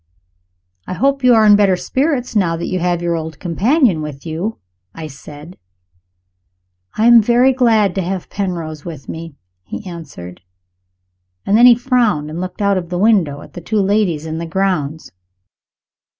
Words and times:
"I 0.87 0.93
hope 0.93 1.23
you 1.23 1.35
are 1.35 1.45
in 1.45 1.55
better 1.55 1.75
spirits, 1.75 2.35
now 2.35 2.57
that 2.57 2.65
you 2.65 2.79
have 2.79 3.03
your 3.03 3.15
old 3.15 3.39
companion 3.39 4.01
with 4.01 4.25
you," 4.25 4.57
I 4.95 5.05
said. 5.05 5.59
"I 6.97 7.05
am 7.05 7.21
very 7.21 7.53
glad 7.53 7.93
to 7.93 8.01
have 8.01 8.27
Penrose 8.27 8.83
with 8.83 9.07
me," 9.07 9.35
he 9.61 9.85
answered. 9.85 10.41
And 11.45 11.55
then 11.55 11.67
he 11.67 11.75
frowned 11.75 12.31
and 12.31 12.41
looked 12.41 12.63
out 12.63 12.79
of 12.79 12.89
the 12.89 12.97
window 12.97 13.41
at 13.41 13.53
the 13.53 13.61
two 13.61 13.79
ladies 13.79 14.25
in 14.25 14.39
the 14.39 14.47
grounds. 14.47 15.11